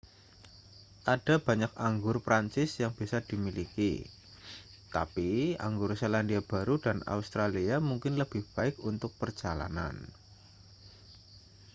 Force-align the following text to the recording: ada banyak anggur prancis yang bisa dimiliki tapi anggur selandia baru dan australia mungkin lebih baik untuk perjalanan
ada 1.15 1.35
banyak 1.47 1.69
anggur 1.87 2.15
prancis 2.25 2.71
yang 2.81 2.89
bisa 2.99 3.17
dimiliki 3.29 3.93
tapi 4.95 5.31
anggur 5.67 5.91
selandia 6.01 6.41
baru 6.51 6.75
dan 6.85 6.97
australia 7.15 7.75
mungkin 7.89 8.13
lebih 8.21 8.41
baik 8.57 8.75
untuk 8.91 9.11
perjalanan 9.21 9.93